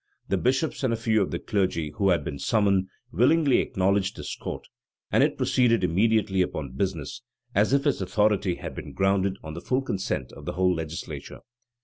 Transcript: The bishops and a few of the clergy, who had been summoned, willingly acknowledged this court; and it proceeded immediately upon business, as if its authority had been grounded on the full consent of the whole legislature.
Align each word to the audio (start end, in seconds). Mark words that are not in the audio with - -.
The 0.29 0.37
bishops 0.37 0.83
and 0.83 0.91
a 0.91 0.95
few 0.97 1.21
of 1.21 1.29
the 1.29 1.37
clergy, 1.37 1.91
who 1.91 2.09
had 2.09 2.23
been 2.23 2.39
summoned, 2.39 2.87
willingly 3.11 3.59
acknowledged 3.59 4.15
this 4.17 4.35
court; 4.35 4.65
and 5.11 5.23
it 5.23 5.37
proceeded 5.37 5.83
immediately 5.83 6.41
upon 6.41 6.71
business, 6.71 7.21
as 7.53 7.71
if 7.71 7.85
its 7.85 8.01
authority 8.01 8.55
had 8.55 8.73
been 8.73 8.93
grounded 8.93 9.37
on 9.43 9.53
the 9.53 9.61
full 9.61 9.83
consent 9.83 10.31
of 10.31 10.45
the 10.45 10.53
whole 10.53 10.73
legislature. 10.73 11.41